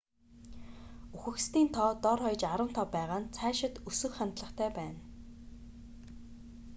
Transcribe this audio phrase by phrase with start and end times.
[1.15, 5.01] үхэгсдийн тоо дор хаяж 15 байгаа нь цаашид өсөх хандлагатай байна